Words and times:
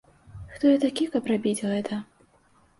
Хто 0.53 0.63
я 0.75 0.79
такі, 0.85 1.03
каб 1.17 1.31
рабіць 1.35 1.57
гэта? 1.71 2.03